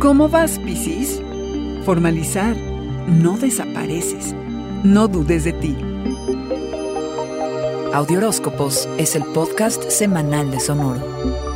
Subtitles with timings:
[0.00, 1.20] ¿Cómo vas, Piscis?
[1.84, 2.56] Formalizar.
[3.06, 4.34] No desapareces.
[4.82, 5.76] No dudes de ti.
[7.92, 11.53] Audioróscopos es el podcast semanal de Sonoro.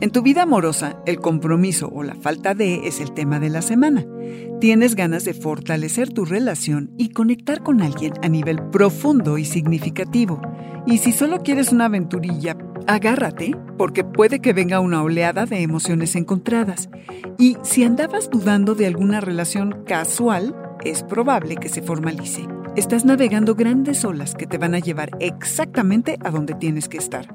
[0.00, 3.60] En tu vida amorosa, el compromiso o la falta de es el tema de la
[3.60, 4.06] semana.
[4.58, 10.40] Tienes ganas de fortalecer tu relación y conectar con alguien a nivel profundo y significativo.
[10.86, 16.16] Y si solo quieres una aventurilla, agárrate, porque puede que venga una oleada de emociones
[16.16, 16.88] encontradas.
[17.38, 22.46] Y si andabas dudando de alguna relación casual, es probable que se formalice.
[22.80, 27.26] Estás navegando grandes olas que te van a llevar exactamente a donde tienes que estar.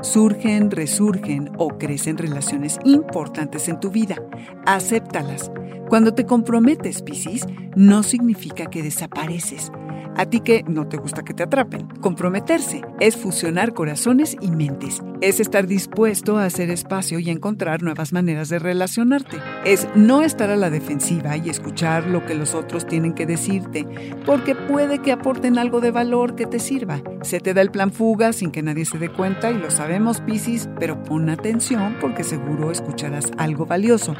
[0.00, 4.16] Surgen, resurgen o crecen relaciones importantes en tu vida.
[4.64, 5.52] Acéptalas.
[5.90, 7.44] Cuando te comprometes, Piscis,
[7.76, 9.70] no significa que desapareces
[10.16, 11.86] a ti que no te gusta que te atrapen.
[12.00, 15.02] Comprometerse es fusionar corazones y mentes.
[15.20, 19.38] Es estar dispuesto a hacer espacio y encontrar nuevas maneras de relacionarte.
[19.64, 23.86] Es no estar a la defensiva y escuchar lo que los otros tienen que decirte,
[24.26, 27.02] porque puede que aporten algo de valor que te sirva.
[27.22, 30.20] Se te da el plan fuga sin que nadie se dé cuenta y lo sabemos,
[30.20, 34.14] Piscis, pero pon atención porque seguro escucharás algo valioso.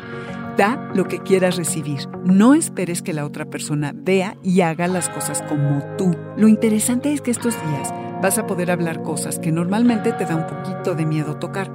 [0.57, 2.09] Da lo que quieras recibir.
[2.25, 6.17] No esperes que la otra persona vea y haga las cosas como tú.
[6.37, 7.93] Lo interesante es que estos días
[8.23, 11.71] vas a poder hablar cosas que normalmente te da un poquito de miedo tocar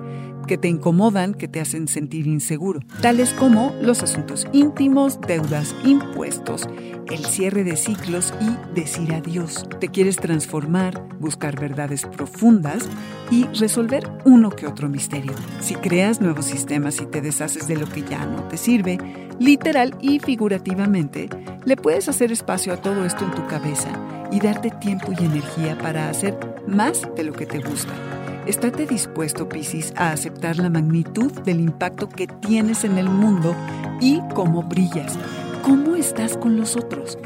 [0.49, 6.67] que te incomodan, que te hacen sentir inseguro, tales como los asuntos íntimos, deudas, impuestos,
[7.11, 9.67] el cierre de ciclos y decir adiós.
[9.79, 12.89] Te quieres transformar, buscar verdades profundas
[13.29, 15.33] y resolver uno que otro misterio.
[15.59, 18.97] Si creas nuevos sistemas y te deshaces de lo que ya no te sirve,
[19.37, 21.29] literal y figurativamente,
[21.63, 23.89] le puedes hacer espacio a todo esto en tu cabeza
[24.31, 27.93] y darte tiempo y energía para hacer más de lo que te gusta.
[28.45, 33.55] Estate dispuesto, Piscis, a aceptar la magnitud del impacto que tienes en el mundo
[34.01, 35.17] y cómo brillas,
[35.63, 37.17] cómo estás con los otros.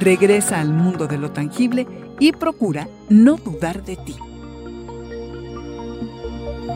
[0.00, 1.86] Regresa al mundo de lo tangible
[2.18, 4.16] y procura no dudar de ti.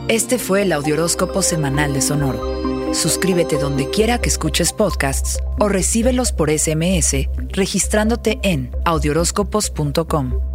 [0.07, 2.93] Este fue el Audioróscopo Semanal de Sonoro.
[2.93, 10.54] Suscríbete donde quiera que escuches podcasts o recíbelos por SMS registrándote en audioróscopos.com.